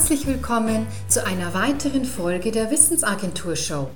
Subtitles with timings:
[0.00, 3.90] Herzlich willkommen zu einer weiteren Folge der Wissensagentur Show.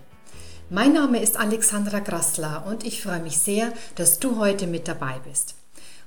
[0.68, 5.18] Mein Name ist Alexandra Grassler und ich freue mich sehr, dass du heute mit dabei
[5.26, 5.54] bist.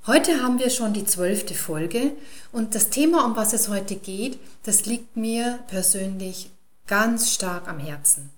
[0.05, 2.11] Heute haben wir schon die zwölfte Folge
[2.52, 6.52] und das Thema, um was es heute geht, das liegt mir persönlich
[6.86, 8.29] ganz stark am Herzen.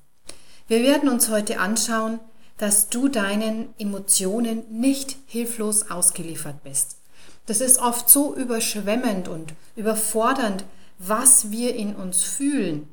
[0.70, 2.22] Wir werden uns heute anschauen,
[2.58, 6.96] dass du deinen Emotionen nicht hilflos ausgeliefert bist.
[7.48, 10.64] Das ist oft so überschwemmend und überfordernd,
[11.00, 12.88] was wir in uns fühlen.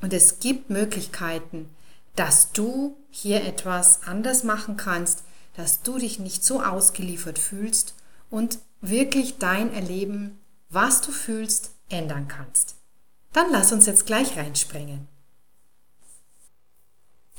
[0.00, 1.68] Und es gibt Möglichkeiten,
[2.14, 5.24] dass du hier etwas anders machen kannst,
[5.56, 7.94] dass du dich nicht so ausgeliefert fühlst
[8.30, 10.38] und wirklich dein Erleben,
[10.68, 12.76] was du fühlst, ändern kannst.
[13.32, 15.08] Dann lass uns jetzt gleich reinspringen.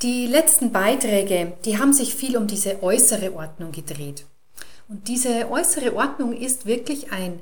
[0.02, 4.26] Die letzten Beiträge, die haben sich viel um diese äußere Ordnung gedreht.
[4.88, 7.40] Und diese äußere Ordnung ist wirklich ein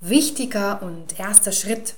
[0.00, 1.94] wichtiger und erster Schritt.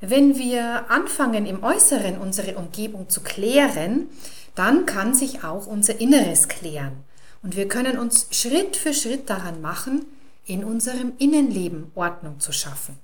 [0.00, 4.08] Wenn wir anfangen, im Äußeren unsere Umgebung zu klären,
[4.54, 7.04] dann kann sich auch unser Inneres klären.
[7.42, 10.06] Und wir können uns Schritt für Schritt daran machen,
[10.46, 12.98] in unserem Innenleben Ordnung zu schaffen.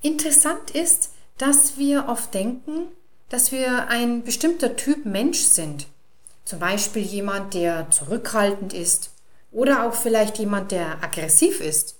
[0.00, 2.88] Interessant ist, dass wir oft denken,
[3.28, 5.86] dass wir ein bestimmter Typ Mensch sind.
[6.44, 9.10] Zum Beispiel jemand, der zurückhaltend ist
[9.52, 11.97] oder auch vielleicht jemand, der aggressiv ist.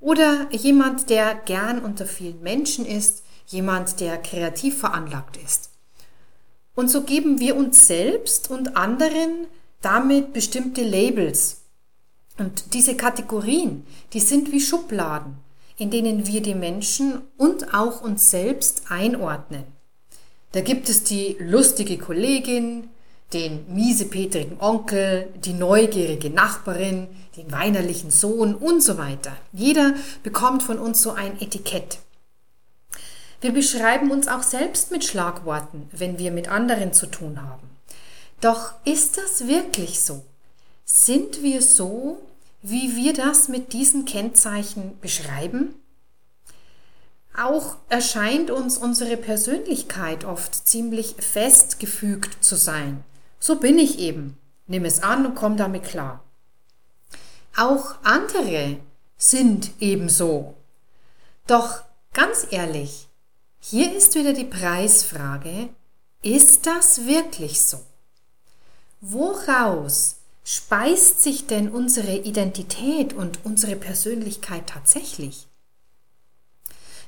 [0.00, 3.22] Oder jemand, der gern unter vielen Menschen ist.
[3.46, 5.70] Jemand, der kreativ veranlagt ist.
[6.74, 9.46] Und so geben wir uns selbst und anderen
[9.82, 11.62] damit bestimmte Labels.
[12.38, 15.36] Und diese Kategorien, die sind wie Schubladen,
[15.76, 19.64] in denen wir die Menschen und auch uns selbst einordnen.
[20.52, 22.88] Da gibt es die lustige Kollegin,
[23.32, 29.36] den miesepetrigen Onkel, die neugierige Nachbarin, den weinerlichen Sohn und so weiter.
[29.52, 31.98] Jeder bekommt von uns so ein Etikett.
[33.40, 37.70] Wir beschreiben uns auch selbst mit Schlagworten, wenn wir mit anderen zu tun haben.
[38.40, 40.24] Doch ist das wirklich so?
[40.84, 42.18] Sind wir so,
[42.62, 45.74] wie wir das mit diesen Kennzeichen beschreiben?
[47.36, 53.04] Auch erscheint uns unsere Persönlichkeit oft ziemlich festgefügt zu sein.
[53.40, 54.36] So bin ich eben.
[54.66, 56.22] Nimm es an und komm damit klar.
[57.56, 58.76] Auch andere
[59.16, 60.54] sind ebenso.
[61.46, 63.08] Doch ganz ehrlich,
[63.58, 65.70] hier ist wieder die Preisfrage,
[66.22, 67.80] ist das wirklich so?
[69.00, 75.48] Woraus speist sich denn unsere Identität und unsere Persönlichkeit tatsächlich?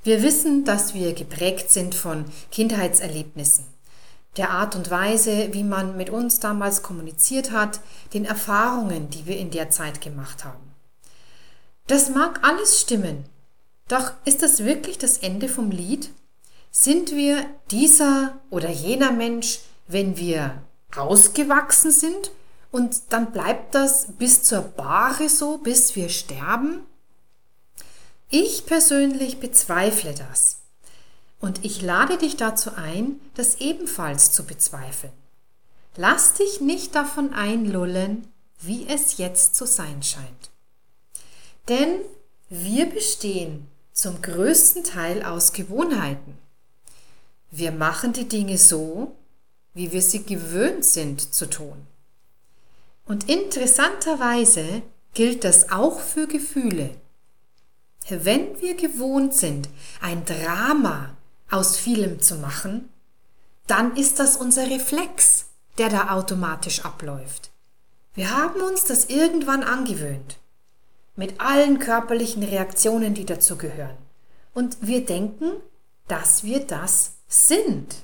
[0.02, 3.64] Wir wissen, dass wir geprägt sind von Kindheitserlebnissen
[4.36, 7.80] der Art und Weise, wie man mit uns damals kommuniziert hat,
[8.14, 10.72] den Erfahrungen, die wir in der Zeit gemacht haben.
[11.86, 13.24] Das mag alles stimmen,
[13.88, 16.10] doch ist das wirklich das Ende vom Lied?
[16.70, 20.62] Sind wir dieser oder jener Mensch, wenn wir
[20.96, 22.30] ausgewachsen sind
[22.70, 26.86] und dann bleibt das bis zur Bahre so, bis wir sterben?
[28.30, 30.61] Ich persönlich bezweifle das.
[31.42, 35.12] Und ich lade dich dazu ein, das ebenfalls zu bezweifeln.
[35.96, 38.28] Lass dich nicht davon einlullen,
[38.60, 40.50] wie es jetzt zu sein scheint.
[41.68, 42.00] Denn
[42.48, 46.38] wir bestehen zum größten Teil aus Gewohnheiten.
[47.50, 49.16] Wir machen die Dinge so,
[49.74, 51.88] wie wir sie gewöhnt sind zu tun.
[53.04, 54.82] Und interessanterweise
[55.12, 56.90] gilt das auch für Gefühle.
[58.08, 59.68] Wenn wir gewohnt sind,
[60.00, 61.16] ein Drama
[61.52, 62.88] aus vielem zu machen,
[63.66, 65.46] dann ist das unser Reflex,
[65.78, 67.50] der da automatisch abläuft.
[68.14, 70.38] Wir haben uns das irgendwann angewöhnt,
[71.16, 73.96] mit allen körperlichen Reaktionen, die dazu gehören.
[74.54, 75.52] Und wir denken,
[76.08, 77.96] dass wir das sind.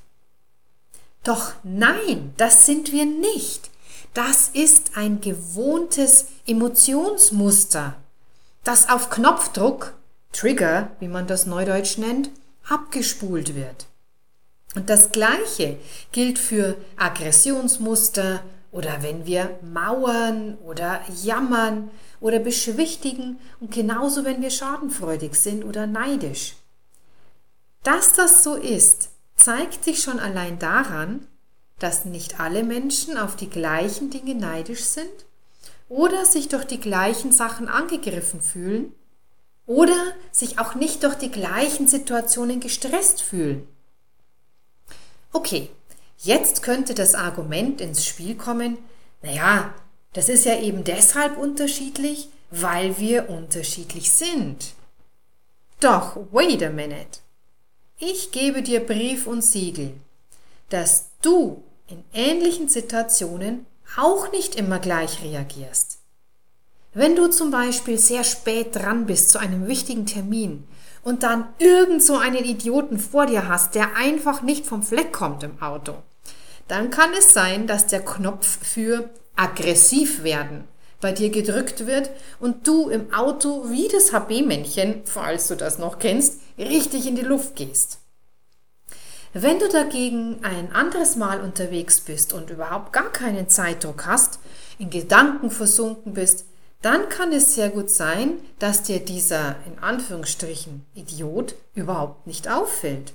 [1.24, 3.70] Doch nein, das sind wir nicht.
[4.14, 7.96] Das ist ein gewohntes Emotionsmuster,
[8.64, 9.94] das auf Knopfdruck,
[10.32, 12.30] Trigger, wie man das neudeutsch nennt,
[12.68, 13.86] abgespult wird.
[14.74, 15.78] Und das Gleiche
[16.12, 24.50] gilt für Aggressionsmuster oder wenn wir mauern oder jammern oder beschwichtigen und genauso wenn wir
[24.50, 26.56] schadenfreudig sind oder neidisch.
[27.82, 31.26] Dass das so ist, zeigt sich schon allein daran,
[31.78, 35.08] dass nicht alle Menschen auf die gleichen Dinge neidisch sind
[35.88, 38.92] oder sich durch die gleichen Sachen angegriffen fühlen
[39.68, 43.68] oder sich auch nicht durch die gleichen Situationen gestresst fühlen.
[45.30, 45.68] Okay,
[46.16, 48.78] jetzt könnte das Argument ins Spiel kommen,
[49.22, 49.74] naja,
[50.14, 54.72] das ist ja eben deshalb unterschiedlich, weil wir unterschiedlich sind.
[55.80, 57.20] Doch, wait a minute.
[57.98, 59.92] Ich gebe dir Brief und Siegel,
[60.70, 63.66] dass du in ähnlichen Situationen
[63.98, 65.97] auch nicht immer gleich reagierst.
[66.94, 70.66] Wenn du zum Beispiel sehr spät dran bist zu einem wichtigen Termin
[71.02, 75.42] und dann irgend so einen Idioten vor dir hast, der einfach nicht vom Fleck kommt
[75.42, 75.94] im Auto,
[76.66, 80.64] dann kann es sein, dass der Knopf für aggressiv werden
[81.00, 85.98] bei dir gedrückt wird und du im Auto wie das HB-Männchen, falls du das noch
[85.98, 88.00] kennst, richtig in die Luft gehst.
[89.32, 94.40] Wenn du dagegen ein anderes Mal unterwegs bist und überhaupt gar keinen Zeitdruck hast,
[94.78, 96.46] in Gedanken versunken bist,
[96.82, 103.14] dann kann es sehr gut sein, dass dir dieser in Anführungsstrichen Idiot überhaupt nicht auffällt.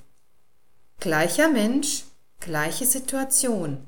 [0.99, 2.03] Gleicher Mensch,
[2.39, 3.87] gleiche Situation,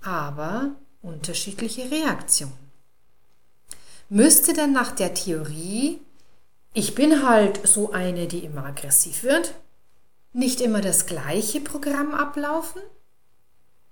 [0.00, 0.70] aber
[1.02, 2.68] unterschiedliche Reaktionen.
[4.08, 6.00] Müsste denn nach der Theorie,
[6.72, 9.54] ich bin halt so eine, die immer aggressiv wird,
[10.32, 12.80] nicht immer das gleiche Programm ablaufen?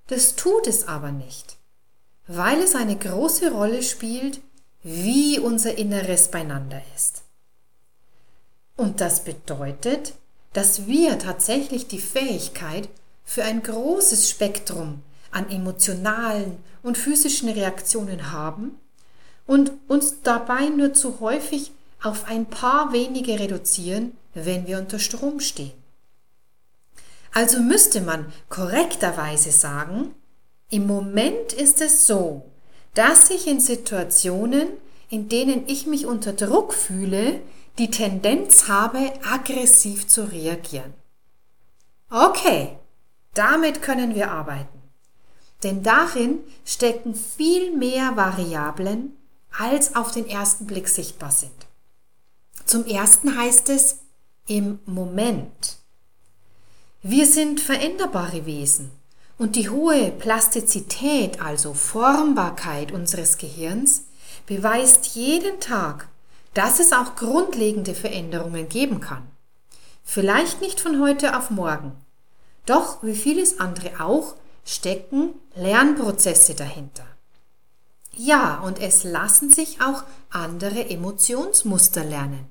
[0.06, 1.56] Das tut es aber nicht,
[2.28, 4.40] weil es eine große Rolle spielt,
[4.88, 7.22] wie unser Inneres beieinander ist.
[8.76, 10.14] Und das bedeutet,
[10.52, 12.88] dass wir tatsächlich die Fähigkeit
[13.24, 15.02] für ein großes Spektrum
[15.32, 18.78] an emotionalen und physischen Reaktionen haben
[19.48, 25.40] und uns dabei nur zu häufig auf ein paar wenige reduzieren, wenn wir unter Strom
[25.40, 25.72] stehen.
[27.32, 30.14] Also müsste man korrekterweise sagen,
[30.70, 32.44] im Moment ist es so,
[32.96, 34.68] dass ich in Situationen,
[35.10, 37.40] in denen ich mich unter Druck fühle,
[37.78, 40.94] die Tendenz habe, aggressiv zu reagieren.
[42.08, 42.78] Okay,
[43.34, 44.80] damit können wir arbeiten.
[45.62, 49.14] Denn darin stecken viel mehr Variablen,
[49.58, 51.66] als auf den ersten Blick sichtbar sind.
[52.64, 53.98] Zum ersten heißt es
[54.48, 55.76] im Moment.
[57.02, 58.90] Wir sind veränderbare Wesen
[59.38, 64.04] und die hohe Plastizität, also Formbarkeit unseres Gehirns,
[64.46, 66.08] beweist jeden Tag,
[66.54, 69.26] dass es auch grundlegende Veränderungen geben kann.
[70.04, 71.92] Vielleicht nicht von heute auf morgen,
[72.64, 74.34] doch wie vieles andere auch
[74.64, 77.04] stecken Lernprozesse dahinter.
[78.14, 82.46] Ja, und es lassen sich auch andere Emotionsmuster lernen.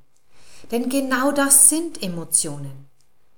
[0.71, 2.85] Denn genau das sind Emotionen.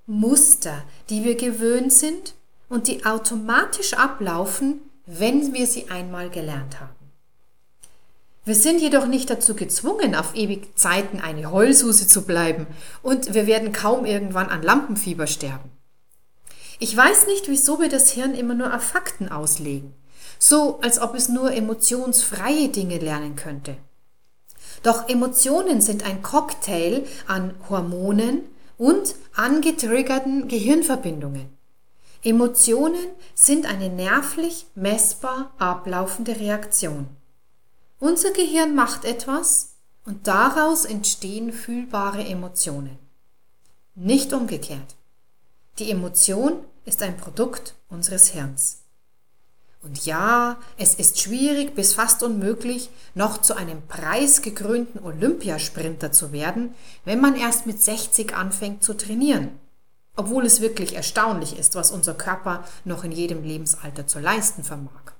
[0.05, 2.33] Muster, die wir gewöhnt sind
[2.69, 6.96] und die automatisch ablaufen, wenn wir sie einmal gelernt haben.
[8.46, 12.68] Wir sind jedoch nicht dazu gezwungen, auf ewig Zeiten eine Heulsuse zu bleiben
[13.04, 15.69] und wir werden kaum irgendwann an Lampenfieber sterben.
[16.80, 19.94] Ich weiß nicht, wieso wir das Hirn immer nur auf Fakten auslegen,
[20.40, 23.75] so als ob es nur emotionsfreie Dinge lernen könnte.
[24.84, 28.44] Doch Emotionen sind ein Cocktail an Hormonen,
[28.78, 31.56] und angetriggerten Gehirnverbindungen.
[32.24, 33.06] Emotionen
[33.36, 37.08] sind eine nervlich messbar ablaufende Reaktion.
[38.00, 39.75] Unser Gehirn macht etwas
[40.06, 42.98] und daraus entstehen fühlbare Emotionen.
[43.95, 44.95] Nicht umgekehrt.
[45.80, 48.83] Die Emotion ist ein Produkt unseres Hirns.
[49.83, 56.74] Und ja, es ist schwierig bis fast unmöglich, noch zu einem preisgekrönten Olympiasprinter zu werden,
[57.06, 59.59] wenn man erst mit 60 anfängt zu trainieren.
[60.18, 65.14] Obwohl es wirklich erstaunlich ist, was unser Körper noch in jedem Lebensalter zu leisten vermag.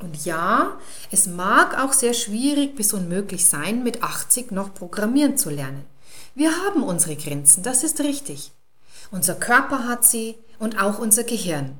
[0.00, 0.76] Und ja,
[1.12, 5.84] es mag auch sehr schwierig bis unmöglich sein, mit 80 noch programmieren zu lernen.
[6.34, 8.50] Wir haben unsere Grenzen, das ist richtig.
[9.12, 11.78] Unser Körper hat sie und auch unser Gehirn.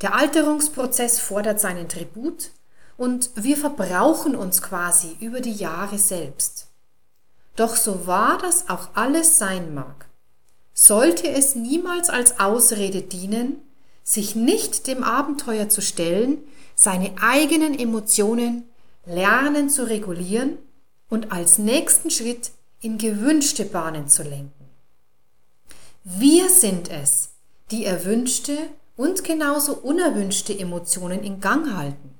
[0.00, 2.50] Der Alterungsprozess fordert seinen Tribut
[2.96, 6.68] und wir verbrauchen uns quasi über die Jahre selbst.
[7.54, 10.06] Doch so wahr das auch alles sein mag,
[10.74, 13.56] sollte es niemals als Ausrede dienen,
[14.02, 16.38] sich nicht dem Abenteuer zu stellen,
[16.74, 18.64] seine eigenen Emotionen
[19.06, 20.58] lernen zu regulieren
[21.08, 24.68] und als nächsten Schritt in gewünschte Bahnen zu lenken.
[26.04, 27.30] Wir sind es,
[27.70, 28.56] die erwünschte
[28.96, 32.18] und genauso unerwünschte Emotionen in Gang halten.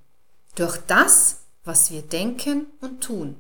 [0.55, 3.37] Durch das, was wir denken und tun.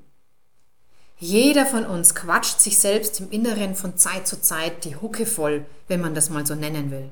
[1.22, 5.64] Jeder von uns quatscht sich selbst im Inneren von Zeit zu Zeit die Hucke voll,
[5.86, 7.10] wenn man das mal so nennen will.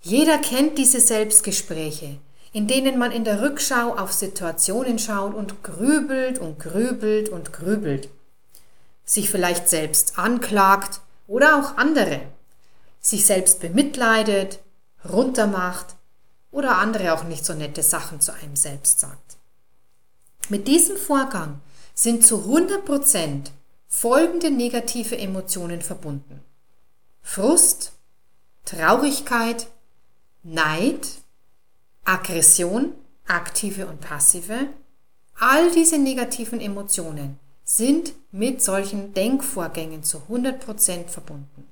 [0.00, 2.18] Jeder kennt diese Selbstgespräche,
[2.52, 8.10] in denen man in der Rückschau auf Situationen schaut und grübelt und grübelt und grübelt.
[9.04, 12.20] Sich vielleicht selbst anklagt oder auch andere.
[13.00, 14.60] Sich selbst bemitleidet,
[15.04, 15.96] runtermacht
[16.52, 19.36] oder andere auch nicht so nette Sachen zu einem selbst sagt.
[20.48, 21.60] Mit diesem Vorgang
[21.94, 23.52] sind zu 100 Prozent
[23.88, 26.40] folgende negative Emotionen verbunden.
[27.22, 27.92] Frust,
[28.64, 29.66] Traurigkeit,
[30.42, 31.08] Neid,
[32.04, 32.94] Aggression,
[33.26, 34.68] aktive und passive,
[35.38, 41.68] all diese negativen Emotionen sind mit solchen Denkvorgängen zu 100% verbunden.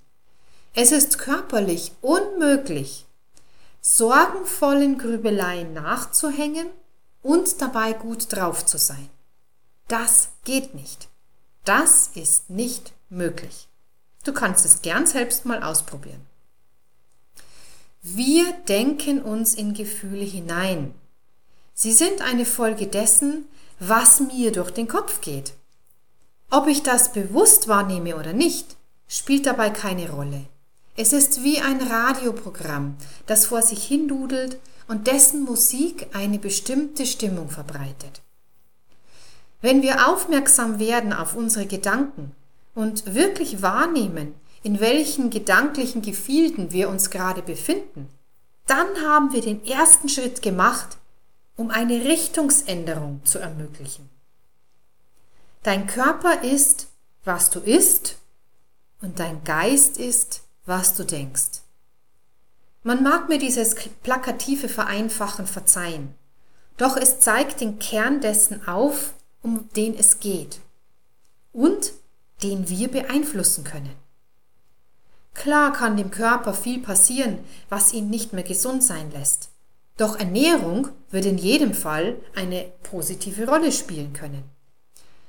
[0.75, 3.07] Es ist körperlich unmöglich,
[3.81, 6.69] sorgenvollen Grübeleien nachzuhängen
[7.23, 9.09] und dabei gut drauf zu sein.
[9.89, 11.09] Das geht nicht.
[11.65, 13.69] Das ist nicht möglich.
[14.25, 16.21] Du kannst es gern selbst mal ausprobieren.
[18.03, 20.95] Wir denken uns in Gefühle hinein.
[21.75, 23.47] Sie sind eine Folge dessen,
[23.81, 25.55] was mir durch den Kopf geht.
[26.51, 28.77] Ob ich das bewusst wahrnehme oder nicht,
[29.09, 30.45] spielt dabei keine Rolle.
[30.97, 37.51] Es ist wie ein Radioprogramm, das vor sich hindudelt und dessen Musik eine bestimmte Stimmung
[37.51, 38.21] verbreitet.
[39.61, 42.33] Wenn wir aufmerksam werden auf unsere Gedanken
[42.75, 48.09] und wirklich wahrnehmen, in welchen gedanklichen Gefilden wir uns gerade befinden,
[48.67, 50.99] dann haben wir den ersten Schritt gemacht,
[51.57, 54.09] um eine Richtungsänderung zu ermöglichen.
[55.63, 56.89] Dein Körper ist,
[57.25, 58.17] was du isst,
[59.01, 61.63] und dein Geist ist, was du denkst.
[62.83, 66.15] Man mag mir dieses plakative Vereinfachen verzeihen,
[66.77, 70.61] doch es zeigt den Kern dessen auf, um den es geht
[71.53, 71.93] und
[72.43, 73.95] den wir beeinflussen können.
[75.35, 79.51] Klar kann dem Körper viel passieren, was ihn nicht mehr gesund sein lässt.
[79.97, 84.45] Doch Ernährung wird in jedem Fall eine positive Rolle spielen können.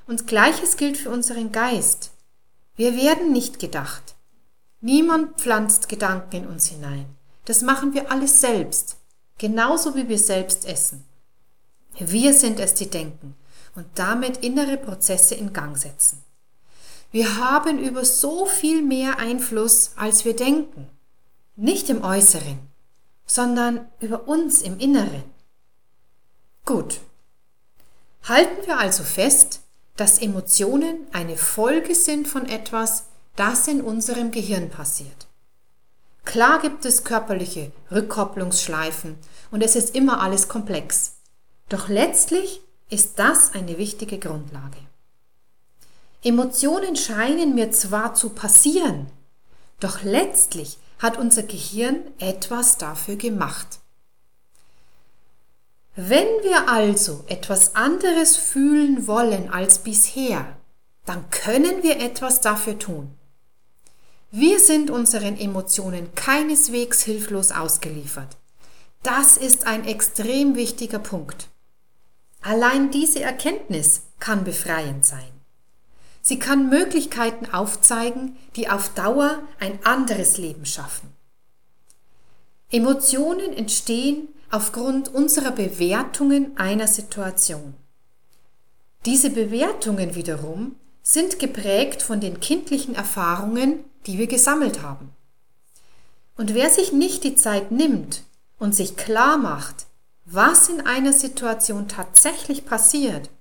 [0.08, 2.12] Und gleiches gilt für unseren Geist.
[2.76, 4.16] Wir werden nicht gedacht.
[4.82, 7.06] Niemand pflanzt Gedanken in uns hinein.
[7.46, 8.98] Das machen wir alles selbst,
[9.38, 11.04] genauso wie wir selbst essen.
[11.98, 13.36] Wir sind es, die denken
[13.80, 16.22] und damit innere Prozesse in Gang setzen.
[17.12, 20.90] Wir haben über so viel mehr Einfluss, als wir denken.
[21.56, 22.60] Nicht im Äußeren,
[23.26, 25.24] sondern über uns im Inneren.
[26.66, 27.00] Gut.
[28.26, 29.62] Halten wir also fest,
[29.96, 33.06] dass Emotionen eine Folge sind von etwas,
[33.38, 35.28] das in unserem Gehirn passiert.
[36.26, 39.18] Klar gibt es körperliche Rückkopplungsschleifen
[39.52, 41.14] und es ist immer alles komplex.
[41.70, 44.78] Doch letztlich ist das eine wichtige Grundlage.
[46.24, 49.08] Emotionen scheinen mir zwar zu passieren,
[49.80, 53.80] doch letztlich hat unser Gehirn etwas dafür gemacht.
[55.96, 60.58] Wenn wir also etwas anderes fühlen wollen als bisher,
[61.06, 63.14] dann können wir etwas dafür tun.
[64.32, 68.38] Wir sind unseren Emotionen keineswegs hilflos ausgeliefert.
[69.02, 71.48] Das ist ein extrem wichtiger Punkt.
[72.42, 75.32] Allein diese Erkenntnis kann befreiend sein.
[76.22, 81.12] Sie kann Möglichkeiten aufzeigen, die auf Dauer ein anderes Leben schaffen.
[82.72, 87.74] Emotionen entstehen aufgrund unserer Bewertungen einer Situation.
[89.06, 95.12] Diese Bewertungen wiederum sind geprägt von den kindlichen Erfahrungen, die wir gesammelt haben.
[96.38, 98.24] Und wer sich nicht die Zeit nimmt
[98.60, 99.88] und sich klar macht,
[100.32, 103.32] was in einer Situation tatsächlich passiert,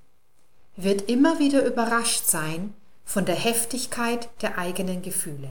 [0.77, 2.73] wird immer wieder überrascht sein
[3.05, 5.51] von der Heftigkeit der eigenen Gefühle.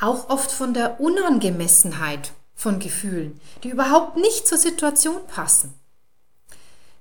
[0.00, 5.74] Auch oft von der Unangemessenheit von Gefühlen, die überhaupt nicht zur Situation passen.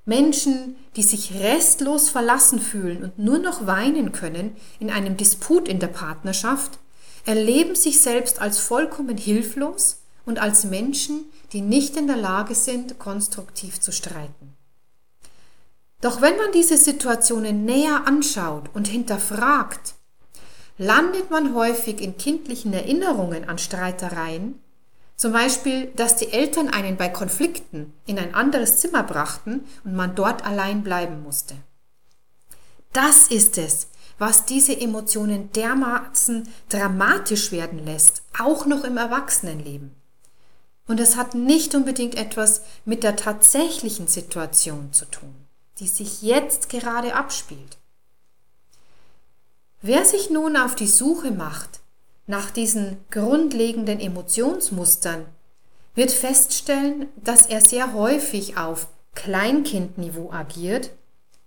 [0.06, 5.80] Menschen, die sich restlos verlassen fühlen und nur noch weinen können in einem Disput in
[5.80, 6.80] der Partnerschaft,
[7.26, 13.00] erleben sich selbst als vollkommen hilflos und als Menschen, die nicht in der Lage sind,
[13.00, 14.54] konstruktiv zu streiten.
[16.02, 19.96] Doch wenn man diese Situationen näher anschaut und hinterfragt,
[20.78, 24.62] landet man häufig in kindlichen Erinnerungen an Streitereien,
[25.16, 30.14] zum Beispiel, dass die Eltern einen bei Konflikten in ein anderes Zimmer brachten und man
[30.14, 31.56] dort allein bleiben musste.
[32.94, 33.88] Das ist es,
[34.20, 39.96] was diese Emotionen dermaßen dramatisch werden lässt, auch noch im Erwachsenenleben.
[40.88, 45.36] Und es hat nicht unbedingt etwas mit der tatsächlichen Situation zu tun,
[45.80, 47.78] die sich jetzt gerade abspielt.
[49.82, 51.82] Wer sich nun auf die Suche macht
[52.26, 55.26] nach diesen grundlegenden Emotionsmustern,
[55.94, 60.92] wird feststellen, dass er sehr häufig auf Kleinkindniveau agiert,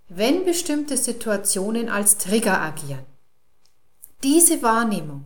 [0.09, 3.05] wenn bestimmte Situationen als Trigger agieren.
[4.23, 5.25] Diese Wahrnehmung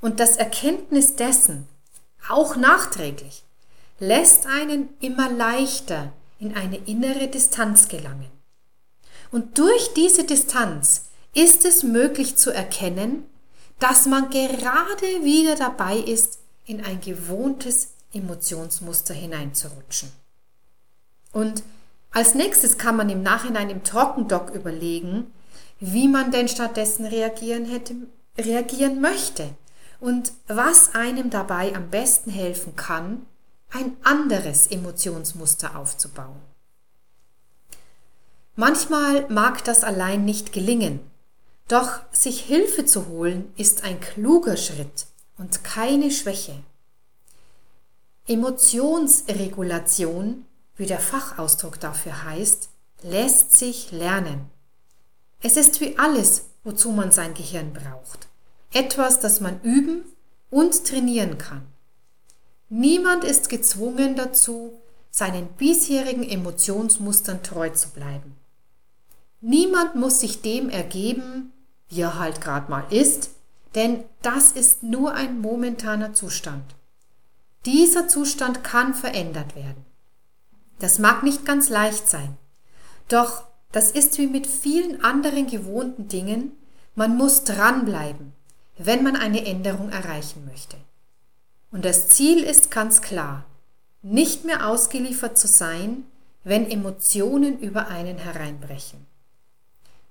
[0.00, 1.68] und das Erkenntnis dessen,
[2.28, 3.44] auch nachträglich,
[4.02, 8.30] lässt einen immer leichter in eine innere Distanz gelangen.
[9.30, 11.04] Und durch diese Distanz
[11.34, 13.24] ist es möglich zu erkennen,
[13.78, 20.10] dass man gerade wieder dabei ist, in ein gewohntes Emotionsmuster hineinzurutschen.
[21.32, 21.62] Und
[22.10, 25.32] als nächstes kann man im Nachhinein im Trockendock überlegen,
[25.78, 27.94] wie man denn stattdessen reagieren, hätte,
[28.36, 29.50] reagieren möchte
[30.00, 33.26] und was einem dabei am besten helfen kann,
[33.72, 36.42] ein anderes Emotionsmuster aufzubauen.
[38.54, 41.00] Manchmal mag das allein nicht gelingen,
[41.68, 45.06] doch sich Hilfe zu holen ist ein kluger Schritt
[45.38, 46.62] und keine Schwäche.
[48.28, 50.44] Emotionsregulation,
[50.76, 52.68] wie der Fachausdruck dafür heißt,
[53.02, 54.50] lässt sich lernen.
[55.40, 58.28] Es ist wie alles, wozu man sein Gehirn braucht.
[58.72, 60.04] Etwas, das man üben
[60.50, 61.71] und trainieren kann.
[62.74, 68.34] Niemand ist gezwungen dazu, seinen bisherigen Emotionsmustern treu zu bleiben.
[69.42, 71.52] Niemand muss sich dem ergeben,
[71.90, 73.32] wie er halt gerade mal ist,
[73.74, 76.64] denn das ist nur ein momentaner Zustand.
[77.66, 79.84] Dieser Zustand kann verändert werden.
[80.78, 82.38] Das mag nicht ganz leicht sein,
[83.08, 86.52] doch das ist wie mit vielen anderen gewohnten Dingen,
[86.94, 88.32] man muss dranbleiben,
[88.78, 90.78] wenn man eine Änderung erreichen möchte.
[91.72, 93.44] Und das Ziel ist ganz klar,
[94.02, 96.04] nicht mehr ausgeliefert zu sein,
[96.44, 99.06] wenn Emotionen über einen hereinbrechen.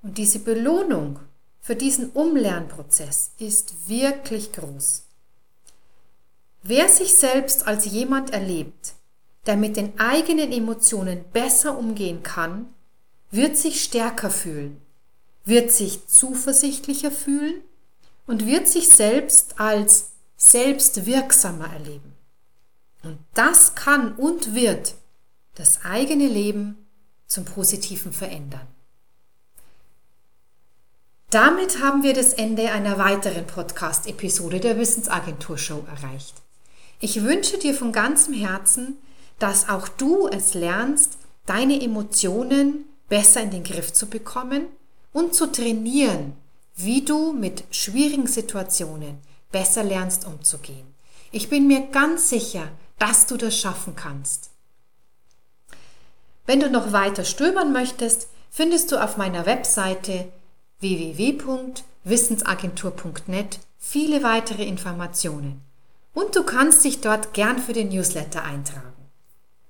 [0.02, 1.20] Und diese Belohnung
[1.62, 5.04] für diesen Umlernprozess ist wirklich groß.
[6.64, 8.94] Wer sich selbst als jemand erlebt,
[9.46, 12.74] der mit den eigenen Emotionen besser umgehen kann,
[13.30, 14.82] wird sich stärker fühlen,
[15.46, 17.62] wird sich zuversichtlicher fühlen
[18.26, 20.11] und wird sich selbst als
[20.42, 22.14] selbstwirksamer erleben.
[23.04, 24.96] Und das kann und wird
[25.56, 26.88] das eigene Leben
[27.28, 28.68] zum Positiven verändern.
[31.30, 36.34] Damit haben wir das Ende einer weiteren Podcast-Episode der Wissensagentur Show erreicht.
[37.00, 38.98] Ich wünsche dir von ganzem Herzen,
[39.40, 44.66] dass auch du es lernst, deine Emotionen besser in den Griff zu bekommen
[45.14, 46.34] und zu trainieren,
[46.76, 49.20] wie du mit schwierigen Situationen
[49.52, 50.88] besser lernst umzugehen.
[51.32, 54.52] Ich bin mir ganz sicher, dass du das schaffen kannst.
[56.46, 60.30] Wenn du noch weiter stöbern möchtest, findest du auf meiner Webseite
[60.80, 65.62] www.wissensagentur.net viele weitere Informationen.
[66.14, 68.92] Und du kannst dich dort gern für den Newsletter eintragen.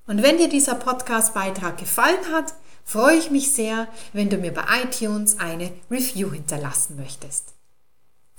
[0.07, 4.63] Und wenn dir dieser Podcast-Beitrag gefallen hat, freue ich mich sehr, wenn du mir bei
[4.83, 7.53] iTunes eine Review hinterlassen möchtest.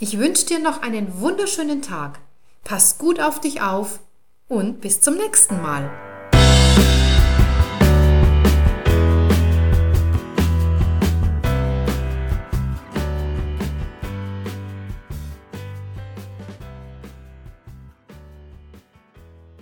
[0.02, 2.18] Ich wünsche dir noch einen wunderschönen Tag.
[2.64, 4.00] Pass gut auf dich auf
[4.48, 5.92] und bis zum nächsten Mal.